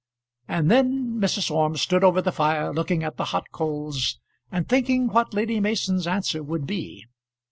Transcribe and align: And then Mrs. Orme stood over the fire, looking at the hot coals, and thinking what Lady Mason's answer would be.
And 0.47 0.71
then 0.71 1.19
Mrs. 1.21 1.51
Orme 1.51 1.77
stood 1.77 2.03
over 2.03 2.23
the 2.23 2.31
fire, 2.31 2.73
looking 2.73 3.03
at 3.03 3.17
the 3.17 3.25
hot 3.25 3.51
coals, 3.51 4.19
and 4.51 4.67
thinking 4.67 5.05
what 5.05 5.35
Lady 5.35 5.59
Mason's 5.59 6.07
answer 6.07 6.41
would 6.41 6.65
be. 6.65 7.05